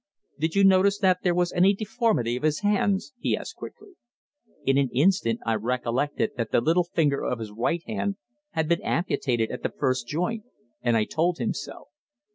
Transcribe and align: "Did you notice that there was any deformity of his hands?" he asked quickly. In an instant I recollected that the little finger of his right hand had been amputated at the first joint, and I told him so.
"Did 0.39 0.55
you 0.55 0.63
notice 0.63 0.97
that 0.97 1.21
there 1.21 1.35
was 1.35 1.53
any 1.53 1.75
deformity 1.75 2.35
of 2.35 2.41
his 2.41 2.61
hands?" 2.61 3.13
he 3.19 3.37
asked 3.37 3.55
quickly. 3.55 3.89
In 4.65 4.75
an 4.79 4.89
instant 4.89 5.39
I 5.45 5.53
recollected 5.53 6.31
that 6.37 6.49
the 6.51 6.59
little 6.59 6.85
finger 6.85 7.23
of 7.23 7.37
his 7.37 7.51
right 7.51 7.83
hand 7.85 8.15
had 8.53 8.67
been 8.67 8.81
amputated 8.81 9.51
at 9.51 9.61
the 9.61 9.69
first 9.69 10.07
joint, 10.07 10.43
and 10.81 10.97
I 10.97 11.03
told 11.03 11.37
him 11.37 11.53
so. 11.53 11.89